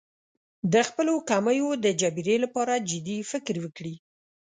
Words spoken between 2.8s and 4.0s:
جدي فکر وکړي.